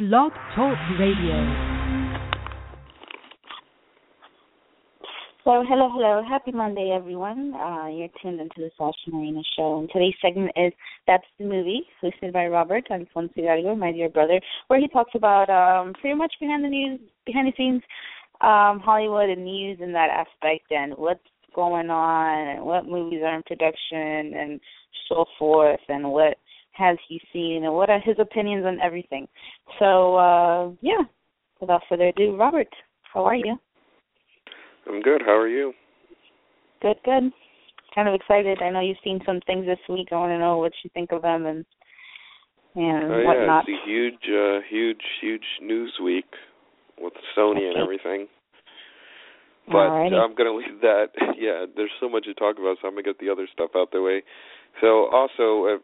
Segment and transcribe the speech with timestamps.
[0.00, 1.36] Blog Talk Radio.
[5.44, 6.22] So, hello, hello.
[6.26, 7.52] Happy Monday, everyone.
[7.54, 9.80] Uh, you're tuned into the Sasha Marina Show.
[9.80, 10.72] And today's segment is
[11.06, 15.50] That's the Movie, hosted by Robert Alfonso Hidalgo, my dear brother, where he talks about
[15.50, 17.82] um, pretty much behind the news, behind the scenes,
[18.40, 21.20] um, Hollywood and news in that aspect, and what's
[21.54, 24.60] going on, and what movies are in production, and
[25.10, 26.38] so forth, and what
[26.80, 29.28] has he seen and what are his opinions on everything.
[29.78, 31.04] So uh yeah,
[31.60, 32.68] without further ado, Robert,
[33.12, 33.56] how are you?
[34.88, 35.22] I'm good.
[35.24, 35.72] How are you?
[36.82, 37.30] Good, good.
[37.94, 38.62] Kind of excited.
[38.62, 40.08] I know you've seen some things this week.
[40.10, 41.64] I want to know what you think of them and
[42.74, 43.64] and oh, whatnot.
[43.66, 46.30] Yeah, it's a huge, uh, huge, huge news week
[47.00, 47.66] with Sony okay.
[47.66, 48.28] and everything.
[49.66, 50.14] But Alrighty.
[50.14, 51.08] I'm gonna leave that.
[51.40, 53.92] Yeah, there's so much to talk about, so I'm gonna get the other stuff out
[53.92, 54.22] the way.
[54.82, 55.78] So also, uh,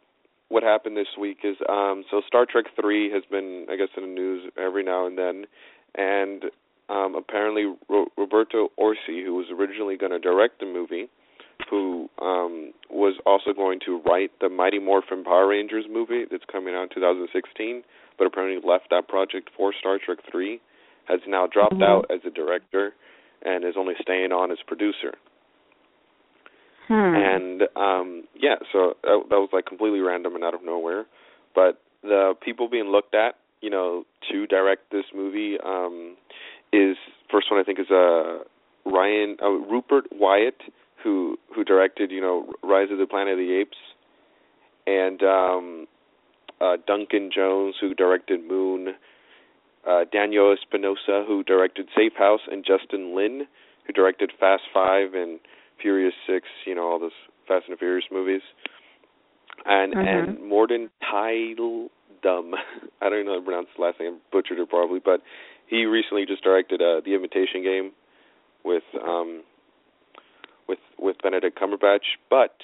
[0.49, 4.03] what happened this week is um so Star Trek 3 has been I guess in
[4.03, 5.45] the news every now and then
[5.97, 6.45] and
[6.89, 11.09] um apparently Ro- Roberto Orci who was originally going to direct the movie
[11.71, 16.75] who um was also going to write the Mighty Morphin Power Rangers movie that's coming
[16.75, 17.83] out in 2016
[18.19, 20.61] but apparently left that project for Star Trek 3
[21.07, 21.89] has now dropped Mhm.
[21.89, 22.95] out as a director
[23.43, 25.15] and is only staying on as producer
[26.89, 27.15] Hmm.
[27.17, 31.05] and um yeah so that, that was like completely random and out of nowhere.
[31.55, 36.17] But the people being looked at you know to direct this movie um
[36.73, 36.97] is
[37.31, 38.39] first one i think is uh
[38.85, 40.61] ryan uh, rupert wyatt
[41.03, 43.77] who who directed you know rise of the planet of the apes.
[44.87, 45.87] And um
[46.61, 48.95] uh duncan jones who directed moon.
[49.87, 52.41] Uh daniel espinosa who directed safe house.
[52.51, 53.47] And justin lin
[53.87, 55.39] who directed fast five and
[55.81, 57.13] Furious Six, you know, all those
[57.47, 58.43] Fast and Furious movies.
[59.65, 60.07] And Mhm.
[60.07, 60.41] and
[62.23, 62.55] Dumb.
[63.03, 65.23] I don't know how to pronounce his last name, butchered it probably, but
[65.67, 67.93] he recently just directed uh The Imitation Game
[68.65, 69.43] with um
[70.69, 72.17] with with Benedict Cumberbatch.
[72.31, 72.55] But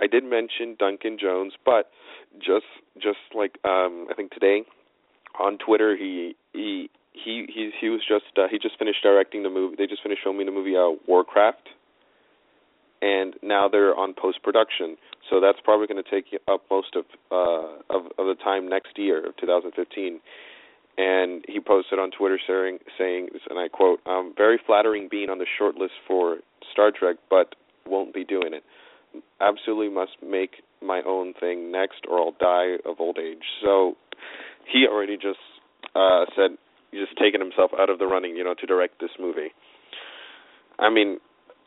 [0.00, 1.90] I did mention Duncan Jones, but
[2.38, 2.66] just
[2.98, 4.64] just like um I think today
[5.38, 9.50] on Twitter he he he he he was just uh, he just finished directing the
[9.50, 11.68] movie they just finished filming the movie uh Warcraft
[13.02, 14.96] and now they're on post production.
[15.28, 18.96] So that's probably going to take up most of uh of of the time next
[18.96, 20.20] year of 2015.
[20.98, 25.38] And he posted on Twitter saying saying and I quote, "Um very flattering being on
[25.38, 26.38] the short list for
[26.70, 27.54] Star Trek, but
[27.86, 28.62] won't be doing it.
[29.40, 33.96] Absolutely must make my own thing next or I'll die of old age." So
[34.64, 35.42] he already just
[35.96, 36.56] uh said
[36.94, 39.48] just taken himself out of the running, you know, to direct this movie.
[40.78, 41.20] I mean,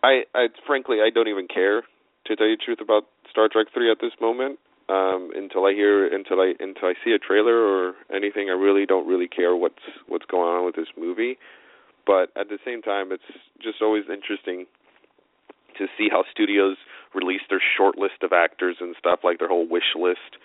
[0.05, 1.81] I, I frankly I don't even care
[2.25, 4.59] to tell you the truth about Star Trek three at this moment.
[4.87, 8.85] Um, until I hear until I until I see a trailer or anything, I really
[8.85, 11.37] don't really care what's what's going on with this movie.
[12.05, 13.25] But at the same time, it's
[13.57, 14.67] just always interesting
[15.79, 16.77] to see how studios
[17.15, 20.37] release their short list of actors and stuff, like their whole wish list,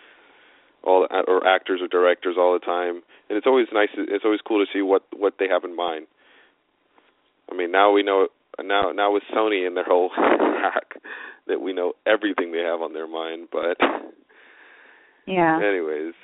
[0.82, 3.02] all or actors or directors all the time.
[3.28, 3.90] And it's always nice.
[3.94, 6.06] It's always cool to see what what they have in mind.
[7.52, 8.28] I mean, now we know
[8.62, 10.94] now now with Sony and their whole hack
[11.46, 13.48] that we know everything they have on their mind.
[13.50, 13.76] But
[15.26, 15.56] yeah.
[15.56, 16.14] anyways,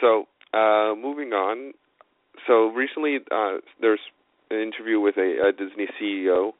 [0.00, 1.72] so uh moving on.
[2.46, 4.00] So recently, uh there's
[4.50, 6.52] an interview with a, a Disney CEO.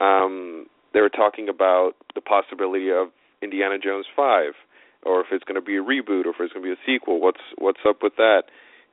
[0.00, 3.08] Um, they were talking about the possibility of
[3.42, 4.52] Indiana Jones five,
[5.02, 6.86] or if it's going to be a reboot, or if it's going to be a
[6.86, 7.20] sequel.
[7.20, 8.44] What's what's up with that?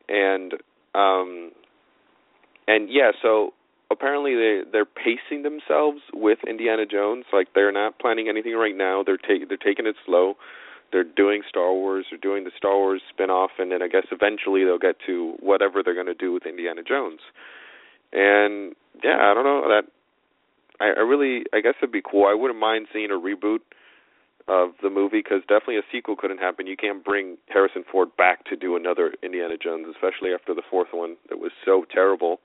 [0.09, 0.53] And
[0.95, 1.51] um,
[2.67, 3.53] and yeah, so
[3.91, 7.25] apparently they they're pacing themselves with Indiana Jones.
[7.33, 9.03] Like they're not planning anything right now.
[9.05, 10.35] They're taking they're taking it slow.
[10.91, 12.05] They're doing Star Wars.
[12.09, 15.81] They're doing the Star Wars spin-off, and then I guess eventually they'll get to whatever
[15.83, 17.21] they're going to do with Indiana Jones.
[18.11, 19.83] And yeah, I don't know that.
[20.81, 22.25] I, I really, I guess it'd be cool.
[22.25, 23.59] I wouldn't mind seeing a reboot
[24.47, 26.67] of the movie because definitely a sequel couldn't happen.
[26.67, 30.89] You can't bring Harrison Ford back to do another Indiana Jones, especially after the fourth
[30.91, 32.41] one that was so terrible.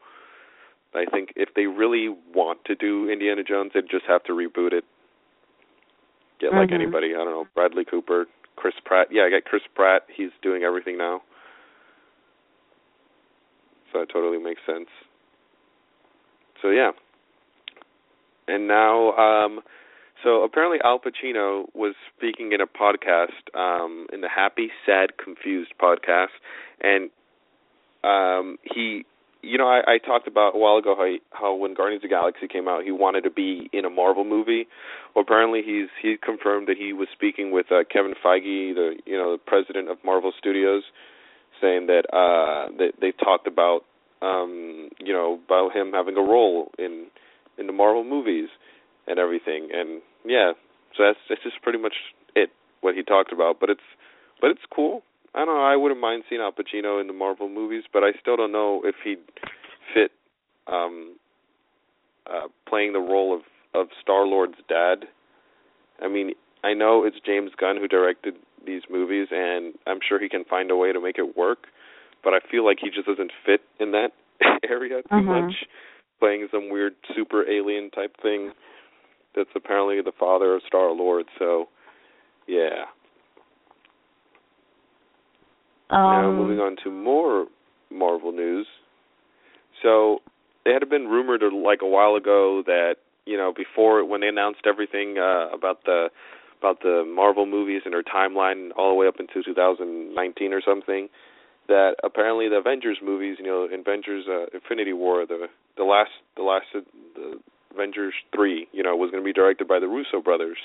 [0.94, 4.72] I think if they really want to do Indiana Jones, they'd just have to reboot
[4.72, 4.84] it.
[6.38, 6.74] Get like Mhm.
[6.74, 9.10] anybody, I don't know, Bradley Cooper, Chris Pratt.
[9.10, 10.04] Yeah, I got Chris Pratt.
[10.08, 11.22] He's doing everything now.
[13.92, 14.88] So it totally makes sense.
[16.60, 16.92] So yeah.
[18.48, 19.62] And now um
[20.22, 25.72] so apparently Al Pacino was speaking in a podcast, um, in the Happy, Sad, Confused
[25.78, 26.32] podcast,
[26.80, 27.10] and
[28.02, 29.04] um, he,
[29.46, 32.10] you know, I, I talked about a while ago how, he, how when Guardians of
[32.10, 34.66] Galaxy came out, he wanted to be in a Marvel movie.
[35.14, 39.16] Well, apparently he's he confirmed that he was speaking with uh, Kevin Feige, the you
[39.16, 40.82] know the president of Marvel Studios,
[41.60, 43.80] saying that uh they they talked about
[44.22, 47.06] um you know about him having a role in
[47.58, 48.48] in the Marvel movies
[49.06, 49.68] and everything.
[49.72, 50.52] And yeah
[50.96, 51.94] so that's that's just pretty much
[52.34, 52.50] it
[52.80, 53.60] what he talked about.
[53.60, 53.88] But it's
[54.40, 55.02] but it's cool
[55.36, 58.12] I don't know I wouldn't mind seeing Al Pacino in the Marvel movies but I
[58.20, 59.18] still don't know if he'd
[59.94, 60.10] fit
[60.66, 61.16] um
[62.26, 63.42] uh playing the role of
[63.74, 65.04] of Star Lord's dad
[66.02, 66.32] I mean
[66.64, 68.34] I know it's James Gunn who directed
[68.66, 71.66] these movies and I'm sure he can find a way to make it work
[72.24, 74.10] but I feel like he just doesn't fit in that
[74.68, 75.24] area too Mhm.
[75.48, 75.54] much,
[76.18, 78.52] playing some weird super alien type thing.
[79.34, 81.26] That's apparently the father of Star Lord.
[81.38, 81.68] So,
[82.48, 82.86] yeah.
[85.90, 87.46] Now Um, moving on to more
[87.90, 88.66] Marvel news.
[89.82, 90.20] So
[90.64, 94.66] it had been rumored like a while ago that you know before when they announced
[94.66, 96.08] everything uh, about the
[96.58, 101.08] about the Marvel movies and their timeline all the way up into 2019 or something
[101.68, 105.46] that apparently the Avengers movies, you know, Avengers uh, Infinity War, the
[105.76, 106.80] the last the last uh,
[107.14, 107.38] the
[107.74, 110.56] Avengers 3, you know, was going to be directed by the Russo brothers.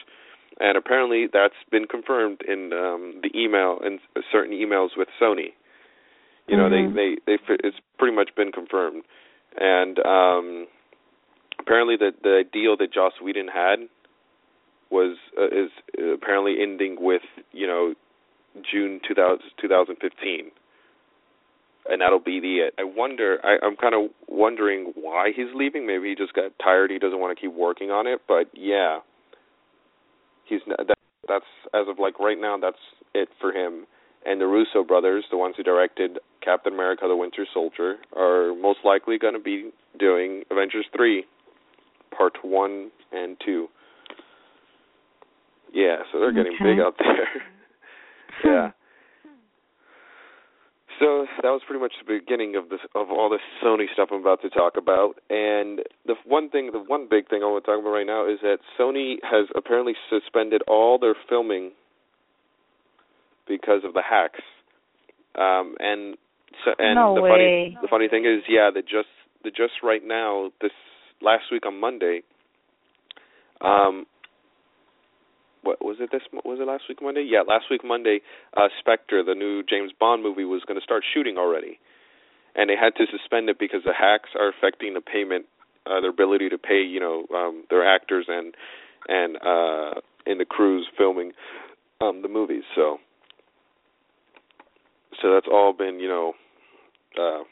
[0.59, 3.99] And apparently that's been confirmed in um the email and
[4.31, 5.53] certain emails with Sony.
[6.47, 6.93] You know, Mhm.
[6.95, 9.03] they they they it's pretty much been confirmed.
[9.59, 10.67] And um
[11.59, 13.87] apparently the the deal that Joss Whedon had
[14.89, 15.71] was uh, is
[16.13, 17.21] apparently ending with,
[17.53, 17.95] you know,
[18.69, 20.51] June 2000, 2015
[21.89, 22.73] and that'll be the it.
[22.77, 23.39] I wonder.
[23.43, 25.87] I, I'm kind of wondering why he's leaving.
[25.87, 26.91] Maybe he just got tired.
[26.91, 28.21] He doesn't want to keep working on it.
[28.27, 28.99] But yeah,
[30.51, 32.57] he's that, that's as of like right now.
[32.61, 32.77] That's
[33.15, 33.87] it for him.
[34.25, 38.79] And the Russo brothers, the ones who directed Captain America: The Winter Soldier, are most
[38.83, 41.25] likely going to be doing Avengers three,
[42.15, 43.67] part one and two.
[45.73, 47.43] Yeah, so they're getting big out there.
[48.43, 48.71] yeah.
[51.01, 54.21] So that was pretty much the beginning of this of all this Sony stuff I'm
[54.21, 55.15] about to talk about.
[55.31, 58.29] And the one thing, the one big thing I want to talk about right now
[58.29, 61.71] is that Sony has apparently suspended all their filming
[63.47, 64.41] because of the hacks.
[65.33, 66.17] Um, and
[66.63, 67.29] so, and No the way.
[67.29, 69.09] funny the funny thing is, yeah, that just
[69.43, 70.71] the just right now this
[71.19, 72.21] last week on Monday.
[73.61, 74.05] Um,
[75.63, 77.25] what was it this was it last week Monday?
[77.27, 78.21] Yeah, last week Monday,
[78.57, 81.79] uh Spectre, the new James Bond movie was going to start shooting already.
[82.55, 85.45] And they had to suspend it because the hacks are affecting the payment
[85.85, 88.55] uh their ability to pay, you know, um their actors and
[89.07, 91.31] and uh in the crews filming
[92.01, 92.63] um the movies.
[92.75, 92.97] So
[95.21, 96.33] so that's all been, you know,
[97.19, 97.43] uh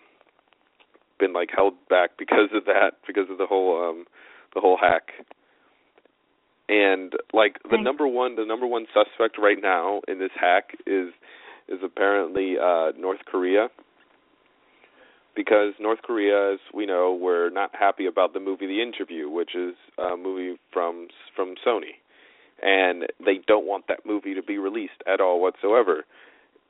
[1.19, 4.05] been like held back because of that, because of the whole um
[4.55, 5.11] the whole hack
[6.69, 7.83] and like the Thanks.
[7.83, 11.09] number one the number one suspect right now in this hack is
[11.67, 13.69] is apparently uh North Korea
[15.35, 19.55] because North Korea as we know were not happy about the movie The Interview which
[19.55, 21.97] is a movie from from Sony
[22.61, 26.05] and they don't want that movie to be released at all whatsoever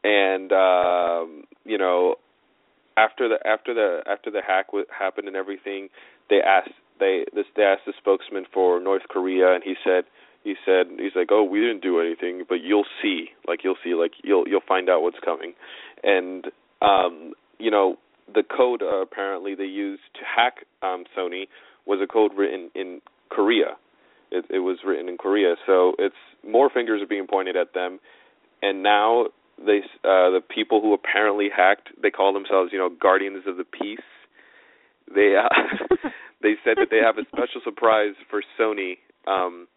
[0.04, 2.16] and um you know
[2.96, 5.90] after the after the after the hack w- happened and everything
[6.30, 10.04] they asked they this they asked the spokesman for North Korea and he said
[10.44, 13.28] he said he's like oh we didn't do anything but you'll see.
[13.48, 15.54] Like you'll see like you'll you'll find out what's coming.
[16.04, 16.46] And
[16.82, 17.98] um you know
[18.34, 21.48] the code uh, apparently they used to hack um Sony
[21.86, 23.78] was a code written in Korea.
[24.32, 25.56] It it was written in Korea.
[25.66, 26.16] So it's
[26.48, 28.00] more fingers are being pointed at them.
[28.62, 29.28] And now
[29.58, 33.66] they uh the people who apparently hacked they call themselves you know guardians of the
[33.66, 34.00] peace.
[35.14, 35.50] They uh
[36.42, 39.68] they said that they have a special surprise for Sony um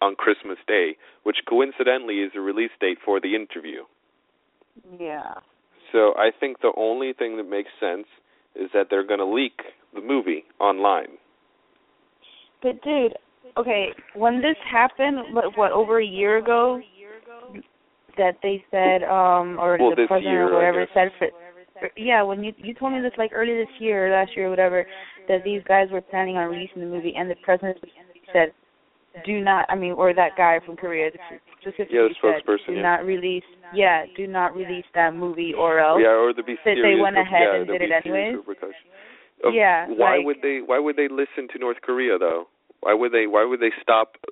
[0.00, 3.82] on Christmas Day, which coincidentally is the release date for the interview.
[4.98, 5.34] Yeah.
[5.92, 8.06] So I think the only thing that makes sense
[8.56, 9.60] is that they're going to leak
[9.94, 11.18] the movie online.
[12.62, 13.14] But dude,
[13.56, 16.80] okay, when this happened, what, what over a year ago,
[18.16, 21.28] that they said, um, or Well, the president year, or whatever said, for,
[21.96, 24.50] yeah, when you you told me this like early this year or last year or
[24.50, 24.86] whatever,
[25.28, 27.78] that these guys were planning on releasing the movie, and the president
[28.32, 28.52] said,
[29.26, 31.10] do not, I mean, or that guy from Korea
[31.60, 32.82] specifically Yeah, the said, spokesperson, do yeah.
[32.82, 36.00] not release, yeah, do not release that movie or else.
[36.02, 38.38] Yeah, or be That they went ahead yeah, and did it anyways?
[38.38, 38.72] Of-
[39.44, 42.48] oh, Yeah, Why like- would they why would they listen to North Korea though?
[42.80, 44.16] Why would they why would they stop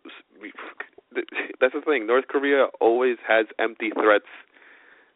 [1.60, 2.06] That's the thing.
[2.06, 4.30] North Korea always has empty threats.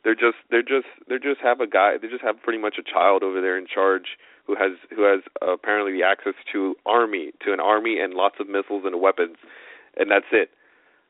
[0.05, 2.83] They're just they're just they just have a guy they just have pretty much a
[2.85, 7.33] child over there in charge who has who has uh, apparently the access to army
[7.45, 9.37] to an army and lots of missiles and weapons
[9.97, 10.51] and that's it.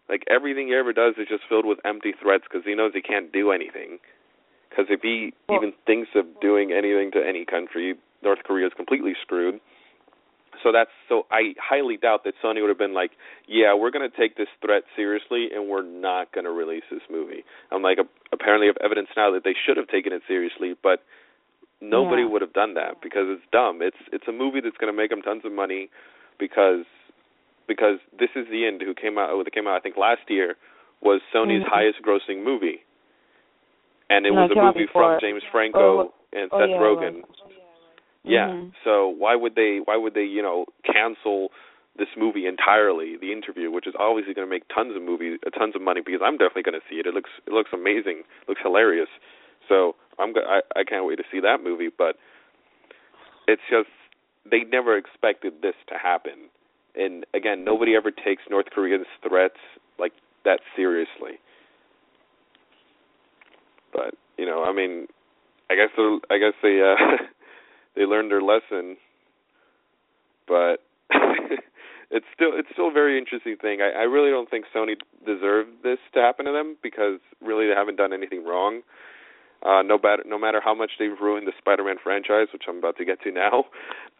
[0.09, 3.03] Like everything he ever does is just filled with empty threats because he knows he
[3.03, 3.99] can't do anything
[4.71, 8.73] Because if he well, even thinks of doing anything to any country, North Korea is
[8.77, 9.61] completely screwed.
[10.65, 13.13] So that's so I highly doubt that Sony would have been like,
[13.47, 17.05] yeah, we're going to take this threat seriously and we're not going to release this
[17.11, 17.45] movie.
[17.71, 17.99] I'm like,
[18.33, 21.05] apparently, have evidence now that they should have taken it seriously, but
[21.83, 22.29] nobody yeah.
[22.29, 23.81] would have done that because it's dumb.
[23.83, 25.91] It's it's a movie that's going to make them tons of money
[26.41, 26.89] because
[27.69, 28.81] because this is the end.
[28.81, 29.37] Who came out?
[29.37, 29.77] Who came out?
[29.77, 30.57] I think last year
[31.03, 31.69] was Sony's mm-hmm.
[31.69, 32.81] highest grossing movie,
[34.09, 37.21] and it no, was a movie from James Franco oh, and oh, Seth yeah, Rogen.
[37.21, 37.64] Yeah.
[38.27, 38.69] Mm-hmm.
[38.85, 39.81] So why would they?
[39.85, 40.25] Why would they?
[40.25, 41.49] You know, cancel
[41.97, 45.51] this movie entirely, the interview, which is obviously going to make tons of movies, uh,
[45.51, 47.07] tons of money because I'm definitely going to see it.
[47.07, 49.09] It looks it looks amazing, looks hilarious.
[49.69, 51.89] So I'm go- I I can't wait to see that movie.
[51.97, 52.17] But
[53.47, 53.89] it's just
[54.51, 56.51] they never expected this to happen,
[56.97, 59.61] and again, nobody ever takes North Korea's threats
[59.99, 60.13] like
[60.45, 61.39] that seriously.
[63.93, 65.07] But you know, I mean,
[65.71, 65.91] I guess
[66.31, 67.23] I guess they uh
[67.97, 68.97] they learned their lesson,
[70.47, 70.77] but
[72.11, 73.81] it's still it's still a very interesting thing.
[73.81, 74.95] I, I really don't think Sony
[75.27, 78.83] deserved this to happen to them because really they haven't done anything wrong.
[79.65, 82.97] Uh, no matter no matter how much they've ruined the Spider-Man franchise, which I'm about
[82.99, 83.65] to get to now,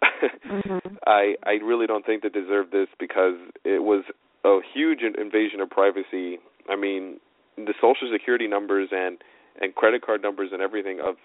[0.03, 0.97] mm-hmm.
[1.07, 4.05] I I really don't think they deserve this because it was
[4.45, 6.39] a huge invasion of privacy.
[6.71, 7.21] I mean,
[7.57, 9.19] the social security numbers and
[9.61, 11.17] and credit card numbers and everything of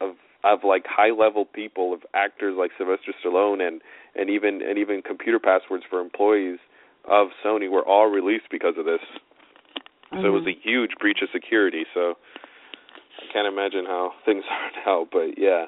[0.00, 3.80] of of like high level people of actors like Sylvester Stallone and
[4.14, 6.58] and even and even computer passwords for employees
[7.08, 9.00] of Sony were all released because of this.
[10.12, 10.22] Mm-hmm.
[10.22, 11.84] So it was a huge breach of security.
[11.94, 12.14] So
[13.18, 15.66] I can't imagine how things are now, but yeah.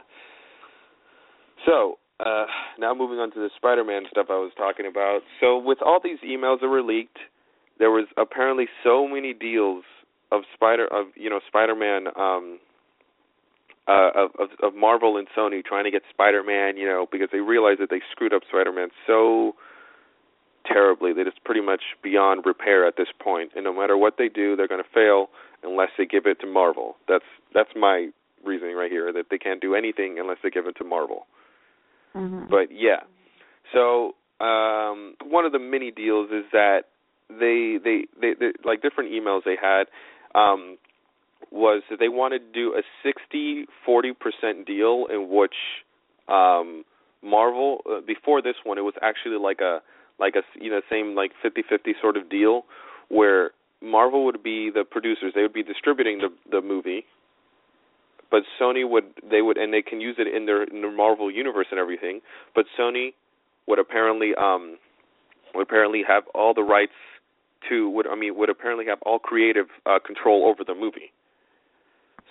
[1.67, 2.47] So uh,
[2.79, 5.21] now moving on to the Spider-Man stuff I was talking about.
[5.41, 7.19] So with all these emails that were leaked,
[7.79, 9.85] there was apparently so many deals
[10.31, 12.59] of Spider of you know Spider-Man um
[13.89, 17.41] uh, of, of of Marvel and Sony trying to get Spider-Man, you know, because they
[17.41, 19.55] realized that they screwed up Spider-Man so
[20.67, 23.51] terribly that it's pretty much beyond repair at this point.
[23.57, 25.29] And no matter what they do, they're going to fail
[25.63, 26.97] unless they give it to Marvel.
[27.09, 27.25] That's
[27.55, 28.09] that's my
[28.45, 31.27] reasoning right here that they can't do anything unless they give it to Marvel.
[32.15, 32.51] Mm-hmm.
[32.51, 33.01] But yeah,
[33.73, 36.83] so um, one of the mini deals is that
[37.29, 39.85] they they they, they like different emails they had.
[40.35, 40.79] Um,
[41.51, 45.55] was that they wanted to do a 60 40% deal in which
[46.29, 46.85] um
[47.23, 49.81] Marvel uh, before this one it was actually like a
[50.19, 52.63] like a you know same like 50-50 sort of deal
[53.09, 53.51] where
[53.83, 55.33] Marvel would be the producers.
[55.35, 57.05] They would be distributing the the movie
[58.33, 61.31] but Sony would they would and they can use it in their in their Marvel
[61.31, 62.21] universe and everything
[62.55, 63.13] but Sony
[63.69, 64.79] would apparently um
[65.55, 66.97] would apparently have all the rights
[67.69, 71.13] to would I mean would apparently have all creative uh, control over the movie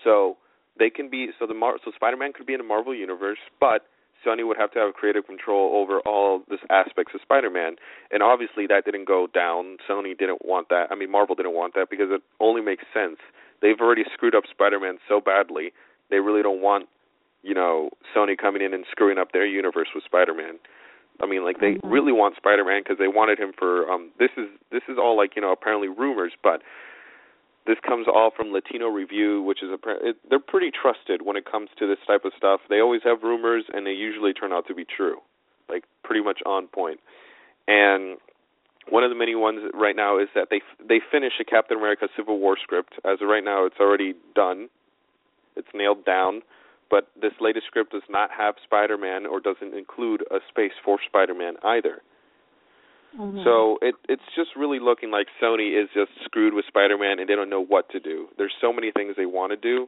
[0.03, 0.38] so
[0.77, 3.86] they can be so the Mar- so Spider-Man could be in the Marvel universe, but
[4.25, 7.75] Sony would have to have creative control over all this aspects of Spider-Man,
[8.12, 9.77] and obviously that didn't go down.
[9.89, 10.88] Sony didn't want that.
[10.91, 13.17] I mean, Marvel didn't want that because it only makes sense.
[13.62, 15.72] They've already screwed up Spider-Man so badly.
[16.10, 16.88] They really don't want,
[17.43, 20.60] you know, Sony coming in and screwing up their universe with Spider-Man.
[21.22, 21.89] I mean, like they mm-hmm.
[21.89, 25.36] really want Spider-Man because they wanted him for um this is this is all like,
[25.36, 26.62] you know, apparently rumors, but
[27.68, 29.77] this comes all from Latino Review, which is a
[30.08, 32.62] it, they're pretty trusted when it comes to this type of stuff.
[32.70, 35.18] They always have rumors, and they usually turn out to be true,
[35.70, 37.00] like pretty much on point.
[37.68, 38.18] And
[38.89, 42.08] one of the many ones right now is that they they finish a Captain America
[42.15, 42.94] Civil War script.
[43.06, 44.70] As of right now, it's already done.
[45.56, 46.41] It's nailed down.
[46.89, 51.53] But this latest script does not have Spider-Man or doesn't include a space for Spider-Man
[51.63, 52.01] either.
[53.18, 53.44] Mm-hmm.
[53.44, 57.36] So it it's just really looking like Sony is just screwed with Spider-Man and they
[57.36, 58.27] don't know what to do.
[58.38, 59.88] There's so many things they want to do,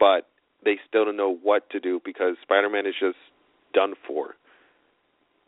[0.00, 0.26] but
[0.64, 3.16] they still don't know what to do because Spider-Man is just
[3.72, 4.34] done for.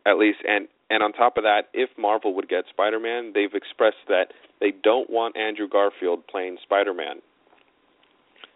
[0.07, 4.05] At least and and on top of that, if Marvel would get Spider-Man, they've expressed
[4.09, 4.27] that
[4.61, 7.23] they don't want Andrew Garfield playing Spider-Man.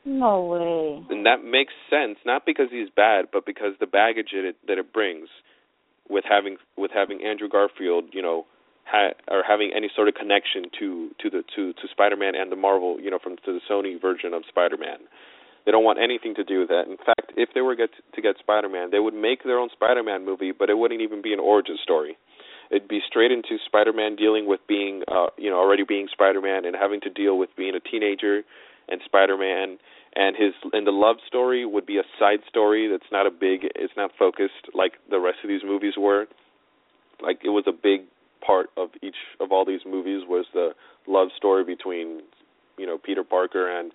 [0.04, 1.04] No way.
[1.10, 4.92] And that makes sense, not because he's bad, but because the baggage it, that it
[4.92, 5.28] brings
[6.08, 8.46] with having with having Andrew Garfield, you know,
[8.84, 12.56] ha, or having any sort of connection to to the to to Spider-Man and the
[12.56, 14.98] Marvel, you know, from to the Sony version of Spider-Man.
[15.64, 16.86] They don't want anything to do with that.
[16.86, 20.24] In fact, if they were get to get Spider-Man, they would make their own Spider-Man
[20.24, 22.16] movie, but it wouldn't even be an origin story.
[22.70, 26.74] It'd be straight into Spider-Man dealing with being, uh, you know, already being Spider-Man and
[26.74, 28.42] having to deal with being a teenager
[28.88, 29.78] and Spider-Man
[30.16, 33.60] and his and the love story would be a side story that's not a big
[33.74, 36.26] it's not focused like the rest of these movies were
[37.22, 38.00] like it was a big
[38.44, 40.70] part of each of all these movies was the
[41.06, 42.20] love story between
[42.78, 43.92] you know Peter Parker and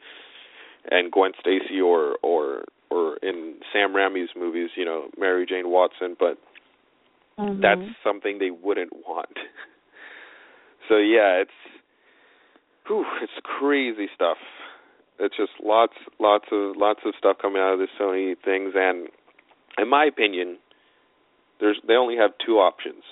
[0.90, 6.18] and Gwen Stacy or or or in Sam Raimi's movies, you know, Mary Jane Watson,
[6.20, 6.38] but
[7.40, 7.62] mm-hmm.
[7.62, 9.32] that's something they wouldn't want.
[10.90, 11.52] so yeah, it's
[12.88, 14.38] whew, it's crazy stuff.
[15.22, 19.08] It's just lots lots of lots of stuff coming out of this Sony things and
[19.78, 20.58] in my opinion,
[21.60, 23.04] there's they only have two options.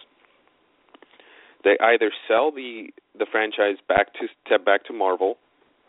[1.63, 5.38] They either sell the the franchise back to, to back to Marvel,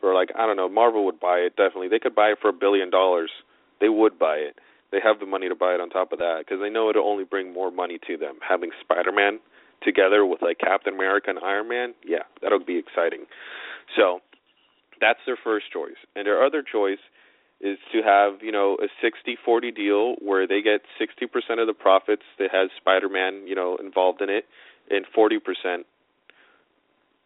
[0.02, 1.88] or like I don't know, Marvel would buy it definitely.
[1.88, 3.30] They could buy it for a billion dollars.
[3.80, 4.58] They would buy it.
[4.92, 7.08] They have the money to buy it on top of that because they know it'll
[7.08, 8.38] only bring more money to them.
[8.46, 9.38] Having Spider-Man
[9.82, 13.26] together with like Captain America and Iron Man, yeah, that'll be exciting.
[13.96, 14.20] So
[15.00, 16.98] that's their first choice, and their other choice
[17.60, 22.22] is to have you know a 60-40 deal where they get 60% of the profits
[22.38, 24.46] that has Spider-Man you know involved in it,
[24.90, 25.84] and 40%.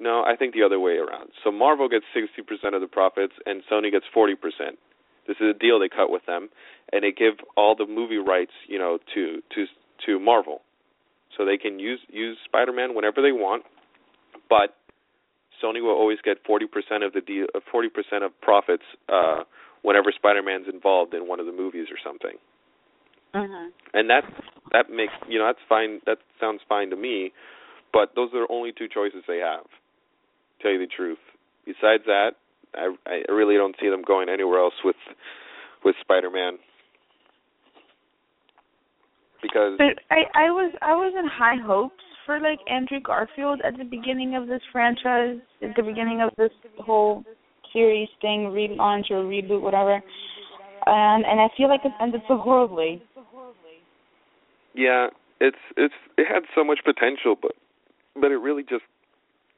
[0.01, 1.31] No, I think the other way around.
[1.45, 4.35] So Marvel gets 60% of the profits and Sony gets 40%.
[5.27, 6.49] This is a deal they cut with them,
[6.93, 9.67] and they give all the movie rights you know to to
[10.07, 10.63] to Marvel,
[11.37, 13.65] so they can use use Spider-Man whenever they want,
[14.49, 14.77] but
[15.65, 16.67] Sony will always get 40%
[17.07, 17.89] of the deal, 40%
[18.25, 18.85] of profits.
[19.09, 19.45] Uh,
[19.85, 22.41] whenever Spider-Man's involved in one of the movies or something.
[23.35, 23.69] Mm-hmm.
[23.93, 24.25] And that
[24.73, 26.01] that makes you know that's fine.
[26.07, 27.33] That sounds fine to me.
[27.93, 29.67] But those are the only two choices they have.
[30.61, 31.19] Tell you the truth.
[31.67, 32.33] Besides that,
[32.75, 34.97] I I really don't see them going anywhere else with
[35.85, 36.59] with Spider-Man.
[39.43, 43.77] Because but I I was I was in high hopes for like Andrew Garfield at
[43.77, 47.25] the beginning of this franchise, at the beginning of this whole
[47.73, 50.01] series thing, relaunch or reboot, whatever.
[50.87, 53.03] And and I feel like it ended so horribly.
[54.75, 55.09] Yeah,
[55.41, 57.53] it's it's it had so much potential, but
[58.15, 58.85] but it really just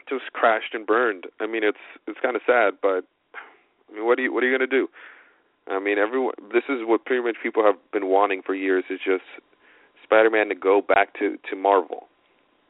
[0.08, 1.24] just crashed and burned.
[1.40, 3.04] I mean, it's it's kind of sad, but
[3.90, 4.88] I mean, what are you what are you gonna do?
[5.68, 6.34] I mean, everyone.
[6.52, 8.84] This is what pretty much people have been wanting for years.
[8.88, 9.24] Is just
[10.04, 12.08] Spider-Man to go back to to Marvel.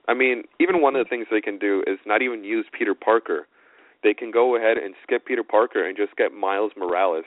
[0.08, 2.94] I mean, even one of the things they can do is not even use Peter
[2.94, 3.46] Parker.
[4.02, 7.24] They can go ahead and skip Peter Parker and just get Miles Morales,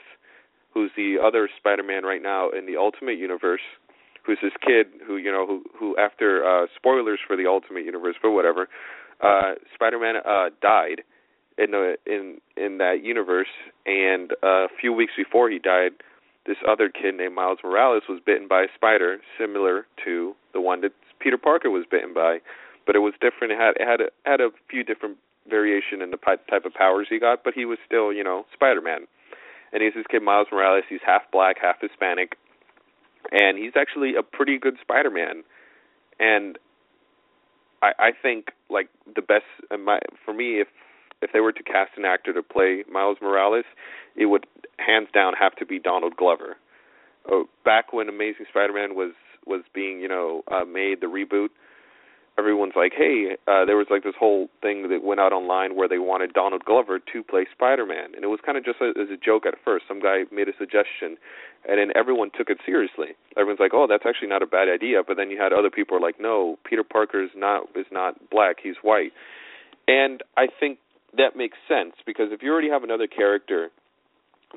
[0.72, 3.60] who's the other Spider-Man right now in the Ultimate Universe,
[4.24, 8.16] who's this kid who you know who who after uh spoilers for the Ultimate Universe,
[8.22, 8.68] but whatever,
[9.20, 11.02] uh Spider-Man uh died
[11.58, 13.52] in the in in that universe,
[13.84, 15.92] and uh, a few weeks before he died,
[16.46, 20.80] this other kid named Miles Morales was bitten by a spider, similar to the one
[20.80, 22.38] that Peter Parker was bitten by,
[22.86, 23.52] but it was different.
[23.52, 27.06] It had it had a, had a few different variation in the type of powers
[27.10, 29.06] he got, but he was still, you know, Spider-Man.
[29.72, 30.84] And he's this kid Miles Morales.
[30.88, 32.36] He's half black, half Hispanic,
[33.30, 35.44] and he's actually a pretty good Spider-Man.
[36.18, 36.58] And
[37.82, 40.68] I, I think like the best uh, my, for me, if
[41.22, 43.64] if they were to cast an actor to play Miles Morales,
[44.16, 44.46] it would
[44.78, 46.56] hands down have to be Donald Glover.
[47.30, 49.12] Oh, back when Amazing Spider-Man was
[49.46, 51.48] was being, you know, uh, made the reboot,
[52.40, 55.86] everyone's like, hey, uh, there was like this whole thing that went out online where
[55.86, 59.12] they wanted Donald Glover to play Spider-Man, and it was kind of just a, as
[59.12, 59.84] a joke at first.
[59.86, 61.20] Some guy made a suggestion,
[61.68, 63.12] and then everyone took it seriously.
[63.36, 65.02] Everyone's like, oh, that's actually not a bad idea.
[65.06, 68.16] But then you had other people are like, no, Peter Parker is not is not
[68.30, 69.12] black, he's white,
[69.86, 70.78] and I think
[71.16, 73.68] that makes sense because if you already have another character.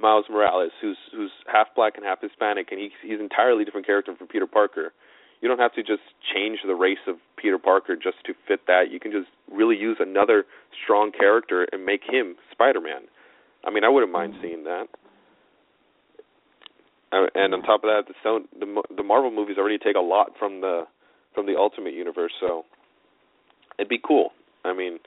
[0.01, 4.15] Miles Morales, who's who's half black and half Hispanic, and he's he's entirely different character
[4.17, 4.91] from Peter Parker
[5.43, 6.03] you don't have to just
[6.33, 8.83] change the race of Peter Parker just to fit that.
[8.89, 10.45] You can just really use another
[10.81, 13.01] strong character and make him Spider-Man.
[13.65, 14.85] I mean, I wouldn't mind seeing that.
[17.11, 20.31] Uh, and on top of that, the the the Marvel movies already take a lot
[20.39, 20.83] from the
[21.35, 22.63] from the Ultimate Universe, so
[23.77, 24.29] it'd be cool.
[24.63, 24.99] I mean,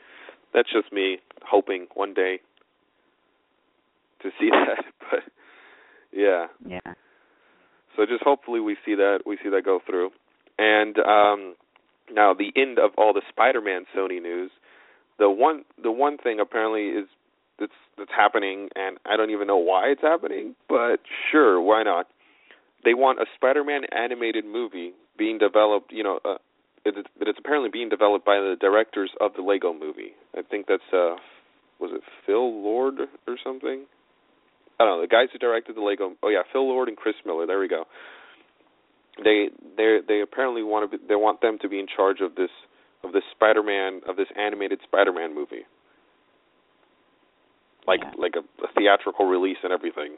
[0.53, 2.41] that's just me hoping one day
[4.21, 5.21] to see that, but
[6.13, 6.47] yeah.
[6.65, 6.95] Yeah.
[7.97, 10.11] So just hopefully we see that we see that go through.
[10.59, 11.55] And um,
[12.13, 14.51] now the end of all the Spider-Man Sony news.
[15.19, 17.09] The one the one thing apparently is
[17.59, 22.07] that's that's happening, and I don't even know why it's happening, but sure, why not?
[22.85, 25.93] They want a Spider-Man animated movie being developed.
[25.93, 26.37] You know, uh,
[26.85, 30.13] but it's apparently being developed by the directors of the Lego Movie.
[30.37, 31.17] I think that's uh,
[31.81, 32.95] was it Phil Lord
[33.27, 33.87] or something?
[34.79, 35.01] I don't know.
[35.01, 36.13] The guys who directed the Lego.
[36.23, 37.47] Oh yeah, Phil Lord and Chris Miller.
[37.47, 37.85] There we go
[39.23, 42.35] they they they apparently want to be, they want them to be in charge of
[42.35, 42.51] this
[43.05, 45.67] of this Spider-Man of this animated Spider-Man movie.
[47.87, 48.13] Like yeah.
[48.19, 50.17] like a, a theatrical release and everything.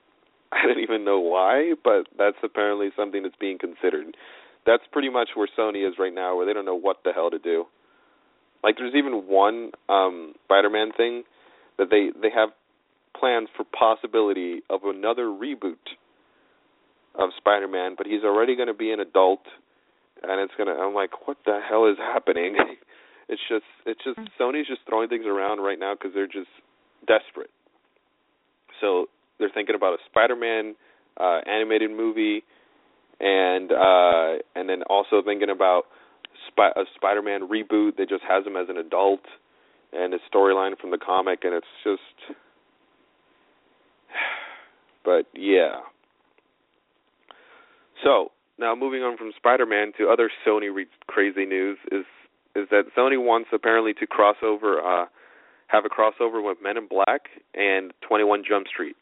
[0.52, 4.16] I don't even know why, but that's apparently something that's being considered.
[4.66, 7.30] That's pretty much where Sony is right now, where they don't know what the hell
[7.30, 7.66] to do.
[8.62, 11.24] Like there's even one um Spider-Man thing
[11.78, 12.50] that they they have
[13.18, 15.78] plans for possibility of another reboot
[17.14, 19.42] of Spider-Man, but he's already going to be an adult,
[20.22, 20.72] and it's gonna.
[20.72, 22.56] I'm like, what the hell is happening?
[23.28, 24.42] it's just, it's just mm-hmm.
[24.42, 26.50] Sony's just throwing things around right now because they're just
[27.06, 27.50] desperate.
[28.80, 29.06] So
[29.38, 30.74] they're thinking about a Spider-Man
[31.18, 32.42] uh, animated movie,
[33.18, 35.84] and uh, and then also thinking about
[36.48, 39.20] Sp- a Spider-Man reboot that just has him as an adult
[39.92, 42.36] and his storyline from the comic, and it's just.
[45.02, 45.80] But yeah.
[48.02, 52.04] So now moving on from Spider-Man to other Sony re- crazy news is
[52.56, 55.06] is that Sony wants apparently to cross over, uh,
[55.68, 58.96] have a crossover with Men in Black and 21 Jump Street.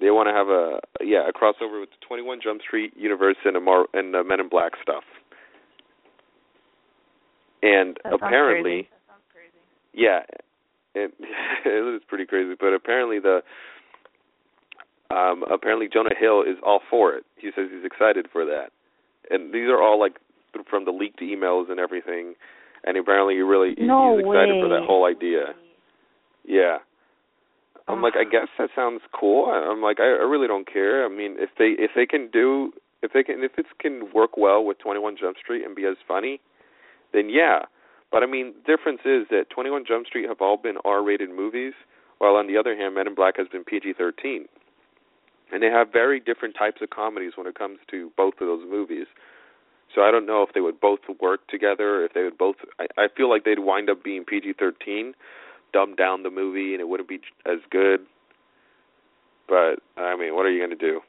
[0.00, 3.56] They want to have a yeah a crossover with the 21 Jump Street universe and
[3.56, 5.04] a Mar- and the Men in Black stuff.
[7.62, 8.88] And that apparently,
[9.92, 10.20] yeah,
[10.94, 11.12] it,
[11.66, 12.54] it is pretty crazy.
[12.58, 13.42] But apparently the
[15.10, 17.24] um apparently Jonah Hill is all for it.
[17.36, 18.70] He says he's excited for that.
[19.30, 20.16] And these are all like
[20.68, 22.34] from the leaked emails and everything.
[22.84, 24.62] And apparently he really no he's excited way.
[24.62, 25.54] for that whole idea.
[26.44, 26.78] Yeah.
[27.88, 29.46] I'm like, I guess that sounds cool.
[29.46, 31.06] I'm like, I, I really don't care.
[31.06, 34.36] I mean, if they if they can do if they can if it can work
[34.36, 36.40] well with 21 Jump Street and be as funny,
[37.12, 37.60] then yeah.
[38.10, 41.74] But I mean, the difference is that 21 Jump Street have all been R-rated movies,
[42.18, 44.46] while on the other hand, Men in Black has been PG-13.
[45.52, 48.64] And they have very different types of comedies when it comes to both of those
[48.68, 49.06] movies.
[49.94, 52.56] So I don't know if they would both work together, if they would both.
[52.78, 55.12] I, I feel like they'd wind up being PG-13,
[55.72, 58.00] dumb down the movie, and it wouldn't be as good.
[59.48, 61.00] But I mean, what are you going to do?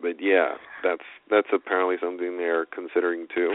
[0.00, 3.54] But yeah, that's that's apparently something they're considering too.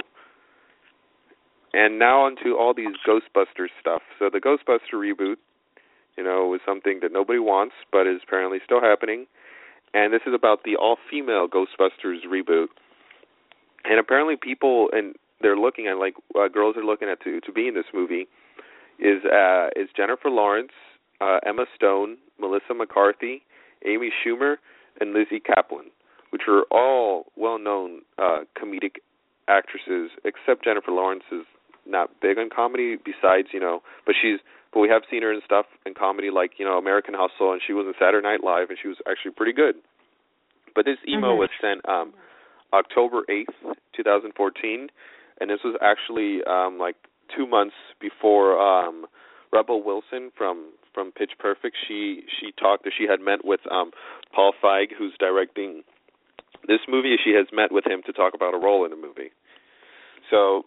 [1.73, 4.01] And now onto all these Ghostbusters stuff.
[4.19, 5.37] So the Ghostbuster reboot,
[6.17, 9.25] you know, it was something that nobody wants, but is apparently still happening.
[9.93, 12.67] And this is about the all-female Ghostbusters reboot.
[13.85, 17.51] And apparently, people and they're looking at like uh, girls are looking at to to
[17.51, 18.27] be in this movie
[18.97, 20.71] is uh is Jennifer Lawrence,
[21.21, 23.43] uh Emma Stone, Melissa McCarthy,
[23.85, 24.55] Amy Schumer,
[25.01, 25.91] and Lizzy Caplan,
[26.29, 28.95] which are all well-known uh comedic
[29.49, 31.45] actresses, except Jennifer Lawrence is
[31.85, 34.39] not big on comedy besides you know but she's
[34.73, 37.61] but we have seen her in stuff in comedy like you know American Hustle and
[37.65, 39.75] she was in Saturday Night Live and she was actually pretty good.
[40.75, 41.45] But this email mm-hmm.
[41.45, 42.13] was sent um
[42.73, 44.89] October 8th, 2014
[45.39, 46.95] and this was actually um like
[47.35, 49.05] 2 months before um
[49.51, 53.91] Rebel Wilson from from Pitch Perfect she she talked that she had met with um
[54.33, 55.83] Paul Feig who's directing
[56.67, 59.31] this movie she has met with him to talk about a role in the movie.
[60.31, 60.65] So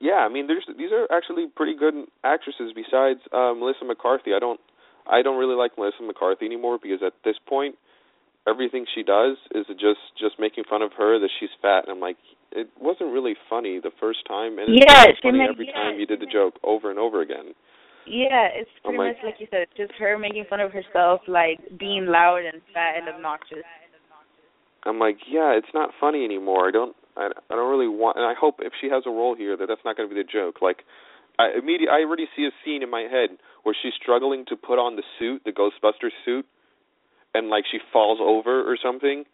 [0.00, 4.34] yeah, I mean, there's these are actually pretty good actresses besides uh, Melissa McCarthy.
[4.34, 4.60] I don't
[5.08, 7.76] I don't really like Melissa McCarthy anymore because at this point,
[8.46, 12.00] everything she does is just just making fun of her that she's fat, and I'm
[12.00, 12.16] like,
[12.52, 15.98] it wasn't really funny the first time, and it's yeah, funny make, every yeah, time
[15.98, 17.56] you did the joke over and over again.
[18.06, 21.58] Yeah, it's pretty like, much like you said, just her making fun of herself, like
[21.78, 23.64] being loud and fat and obnoxious.
[24.84, 26.68] I'm like, yeah, it's not funny anymore.
[26.68, 29.34] I don't I, I don't really want, and I hope if she has a role
[29.34, 30.60] here that that's not going to be the joke.
[30.60, 30.84] Like,
[31.38, 33.30] I immediately, I already see a scene in my head
[33.62, 36.46] where she's struggling to put on the suit, the Ghostbuster suit,
[37.34, 39.24] and like she falls over or something,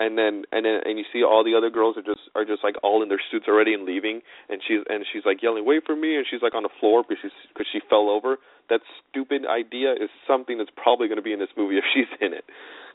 [0.00, 2.64] and then and then and you see all the other girls are just are just
[2.64, 5.84] like all in their suits already and leaving, and she's and she's like yelling, "Wait
[5.86, 8.38] for me!" and she's like on the floor because she's because she fell over.
[8.70, 12.10] That stupid idea is something that's probably going to be in this movie if she's
[12.20, 12.44] in it,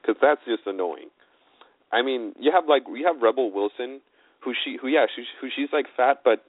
[0.01, 1.07] because that's just annoying.
[1.91, 4.01] I mean, you have like you have Rebel Wilson
[4.43, 6.45] who she who yeah she who she's like fat but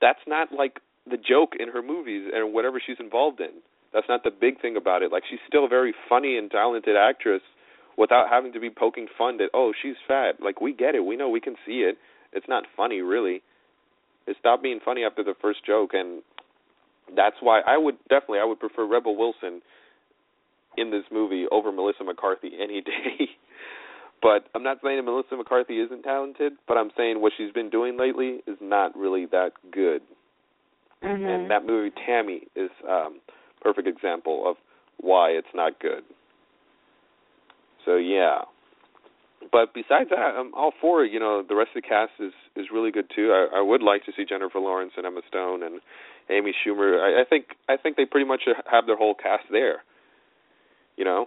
[0.00, 3.50] that's not like the joke in her movies and whatever she's involved in.
[3.92, 5.12] That's not the big thing about it.
[5.12, 7.42] Like she's still a very funny and talented actress
[7.96, 10.40] without having to be poking fun that oh she's fat.
[10.42, 11.04] Like we get it.
[11.04, 11.96] We know we can see it.
[12.32, 13.42] It's not funny really.
[14.26, 16.22] It stopped being funny after the first joke and
[17.14, 19.60] that's why I would definitely I would prefer Rebel Wilson
[20.76, 23.28] in this movie over Melissa McCarthy any day.
[24.22, 27.68] But I'm not saying that Melissa McCarthy isn't talented, but I'm saying what she's been
[27.68, 30.00] doing lately is not really that good.
[31.02, 31.24] Mm-hmm.
[31.24, 33.20] And that movie Tammy is um
[33.60, 34.56] perfect example of
[34.98, 36.02] why it's not good.
[37.84, 38.42] So yeah.
[39.52, 41.04] But besides that, I'm all for.
[41.04, 43.30] You know, the rest of the cast is is really good too.
[43.32, 45.80] I, I would like to see Jennifer Lawrence and Emma Stone and
[46.30, 46.98] Amy Schumer.
[47.00, 49.82] I, I think I think they pretty much have their whole cast there.
[50.96, 51.26] You know,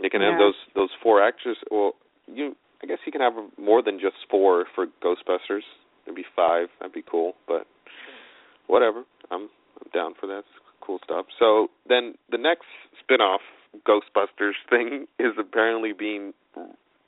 [0.00, 0.30] they can yeah.
[0.30, 1.56] have those those four actors.
[1.70, 1.92] Well,
[2.26, 5.62] you I guess you can have more than just four for Ghostbusters.
[6.06, 6.68] Maybe five.
[6.80, 7.34] That'd be cool.
[7.46, 7.66] But
[8.66, 9.04] whatever.
[9.30, 9.48] I'm
[9.80, 10.38] I'm down for that.
[10.38, 10.48] It's
[10.80, 11.26] cool stuff.
[11.38, 12.66] So then the next
[13.00, 13.40] spin-off
[13.86, 16.32] Ghostbusters thing is apparently being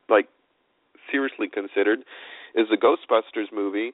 [0.08, 0.28] like
[1.10, 2.00] seriously considered
[2.54, 3.92] is the Ghostbusters movie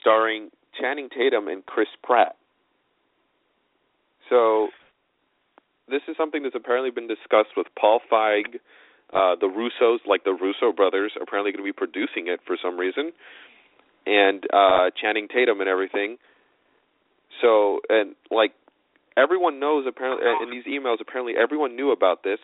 [0.00, 2.36] starring Channing Tatum and Chris Pratt.
[4.28, 4.68] So
[5.90, 8.56] this is something that's apparently been discussed with Paul Feig,
[9.12, 12.78] uh, the Russos, like the Russo brothers, apparently going to be producing it for some
[12.78, 13.12] reason,
[14.06, 16.16] and uh, Channing Tatum and everything.
[17.40, 18.52] So and like
[19.16, 22.38] everyone knows apparently uh, in these emails apparently everyone knew about this,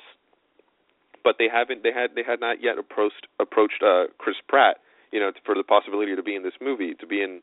[1.23, 4.79] but they haven't they had they had not yet approached approached uh, Chris Pratt,
[5.13, 7.43] you know, for the possibility to be in this movie, to be in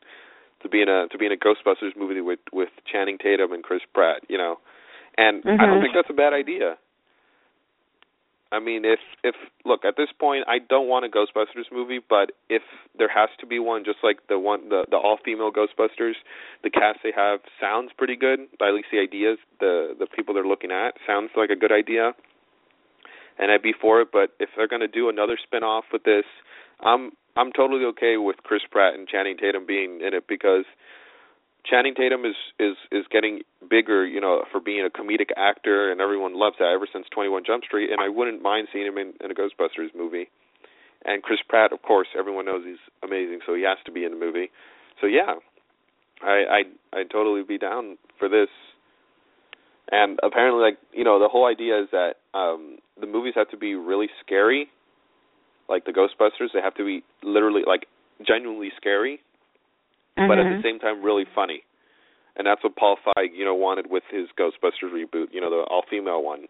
[0.62, 3.62] to be in a to be in a Ghostbusters movie with with Channing Tatum and
[3.62, 4.58] Chris Pratt, you know.
[5.16, 5.60] And mm-hmm.
[5.60, 6.76] I don't think that's a bad idea.
[8.54, 12.30] I mean, if if look at this point, I don't want a Ghostbusters movie, but
[12.48, 12.62] if
[12.96, 16.14] there has to be one, just like the one the the all female Ghostbusters,
[16.62, 18.40] the cast they have sounds pretty good.
[18.58, 21.72] By at least the ideas, the the people they're looking at sounds like a good
[21.72, 22.12] idea,
[23.38, 24.08] and I'd be for it.
[24.12, 26.24] But if they're gonna do another spin off with this,
[26.78, 30.64] I'm I'm totally okay with Chris Pratt and Channing Tatum being in it because
[31.64, 36.00] Channing Tatum is is is getting bigger, you know, for being a comedic actor, and
[36.00, 37.90] everyone loves that ever since Twenty One Jump Street.
[37.90, 40.28] And I wouldn't mind seeing him in, in a Ghostbusters movie.
[41.04, 44.12] And Chris Pratt, of course, everyone knows he's amazing, so he has to be in
[44.12, 44.50] the movie.
[45.00, 45.34] So yeah,
[46.22, 48.48] I I I'd totally be down for this.
[49.90, 53.56] And apparently, like you know, the whole idea is that um the movies have to
[53.56, 54.68] be really scary,
[55.68, 56.48] like the Ghostbusters.
[56.52, 57.86] They have to be literally like
[58.26, 59.20] genuinely scary
[60.18, 60.28] mm-hmm.
[60.28, 61.62] but at the same time really funny.
[62.36, 65.64] And that's what Paul Feig, you know, wanted with his Ghostbusters reboot, you know, the
[65.70, 66.46] all female one.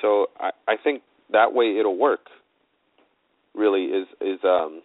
[0.00, 2.26] So I I think that way it'll work.
[3.54, 4.82] Really is is um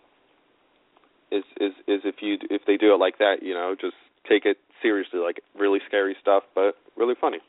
[1.31, 3.95] is is is if you if they do it like that, you know, just
[4.27, 7.39] take it seriously, like really scary stuff, but really funny.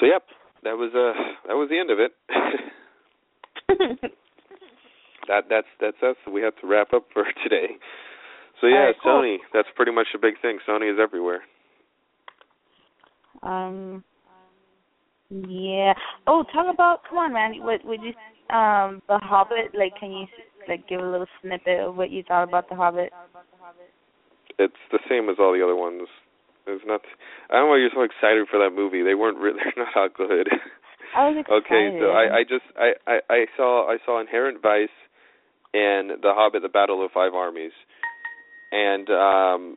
[0.00, 0.24] So yep,
[0.62, 1.14] that was uh
[1.48, 2.12] that was the end of it.
[5.28, 6.16] that that's that's us.
[6.30, 7.76] We have to wrap up for today.
[8.60, 9.22] So yeah, right, cool.
[9.22, 9.36] Sony.
[9.52, 10.58] That's pretty much the big thing.
[10.68, 11.42] Sony is everywhere.
[13.42, 14.02] Um.
[15.30, 15.92] Yeah.
[16.26, 17.00] Oh, talk about.
[17.08, 17.54] Come on, man.
[17.62, 18.14] What would you?
[18.54, 19.74] Um, The Hobbit.
[19.74, 20.26] Like, can you
[20.68, 23.12] like give a little snippet of what you thought about The Hobbit?
[24.58, 26.08] It's the same as all the other ones.
[26.64, 27.02] There's not.
[27.50, 29.02] I don't know why you're so excited for that movie.
[29.02, 29.38] They weren't.
[29.38, 30.48] Really, they're not that good.
[31.14, 31.62] I was excited.
[31.66, 34.88] okay, so I, I just I, I I saw I saw Inherent Vice
[35.74, 37.72] and The Hobbit: The Battle of Five Armies
[38.72, 39.76] and um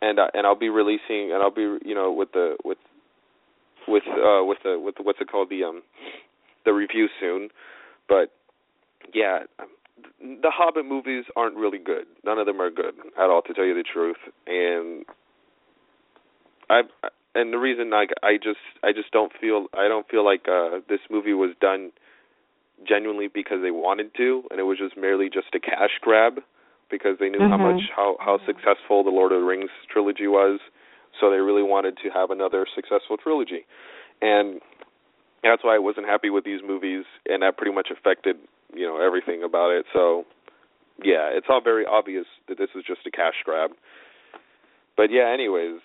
[0.00, 2.78] and uh, and I'll be releasing and I'll be you know with the with
[3.86, 5.50] with uh with the with the, what's it called?
[5.50, 5.82] The um
[6.64, 7.48] the review soon.
[8.08, 8.32] But
[9.14, 9.40] yeah
[10.20, 12.06] the hobbit movies aren't really good.
[12.24, 14.16] None of them are good at all to tell you the truth.
[14.46, 15.04] And
[16.70, 16.82] i
[17.34, 20.80] and the reason like i just i just don't feel i don't feel like uh
[20.88, 21.90] this movie was done
[22.86, 26.40] genuinely because they wanted to and it was just merely just a cash grab
[26.90, 27.50] because they knew mm-hmm.
[27.50, 30.60] how much how how successful the Lord of the Rings trilogy was.
[31.20, 33.66] So they really wanted to have another successful trilogy,
[34.22, 34.60] and
[35.42, 38.36] that's why I wasn't happy with these movies, and that pretty much affected
[38.74, 39.86] you know everything about it.
[39.92, 40.24] So
[41.02, 43.70] yeah, it's all very obvious that this is just a cash grab.
[44.96, 45.80] But yeah, anyways,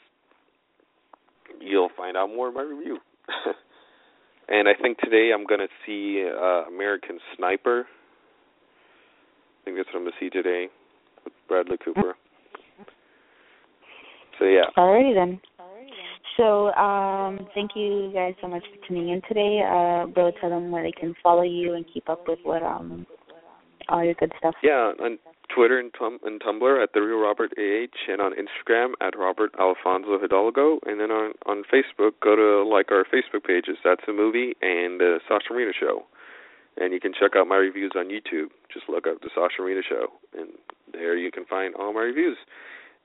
[1.60, 2.98] you'll find out more in my review.
[4.50, 7.86] and I think today I'm going to see uh, American Sniper.
[9.62, 10.68] I think that's what I'm going to see today
[11.24, 12.16] with Bradley Cooper.
[14.40, 14.66] So yeah.
[14.78, 15.40] Alrighty then.
[16.38, 19.62] So um, thank you guys so much for tuning in today.
[19.62, 23.06] Uh, bro, tell them where they can follow you and keep up with what um
[23.90, 24.56] all your good stuff.
[24.64, 25.20] Yeah, on
[25.54, 29.54] Twitter and, tum- and Tumblr at the real Robert AH, and on Instagram at Robert
[29.60, 33.78] Alfonso Hidalgo, and then on on Facebook, go to like our Facebook pages.
[33.84, 36.06] That's a movie and the Sasha Marina Show,
[36.78, 38.50] and you can check out my reviews on YouTube.
[38.74, 40.08] Just look up the Sasha Marina Show,
[40.38, 40.50] and
[40.92, 42.38] there you can find all my reviews.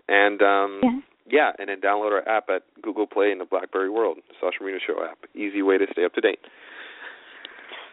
[0.08, 1.00] And um yeah.
[1.30, 4.78] yeah, and then download our app at Google Play in the BlackBerry world, Sasha Marina
[4.86, 5.18] Show app.
[5.34, 6.40] Easy way to stay up to date.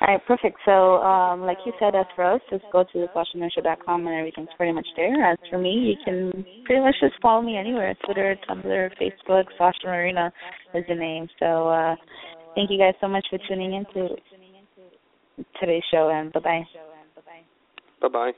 [0.01, 0.57] All right, perfect.
[0.65, 4.73] So, um, like you said, as for us, just go to thesashamarina.com and everything's pretty
[4.73, 5.31] much there.
[5.31, 9.45] As for me, you can pretty much just follow me anywhere Twitter, Tumblr, Facebook.
[9.57, 10.33] Sasha Marina
[10.73, 11.29] is the name.
[11.39, 11.95] So, uh,
[12.55, 14.15] thank you guys so much for tuning in to
[15.59, 16.67] today's show, and bye bye.
[18.01, 18.33] Bye bye.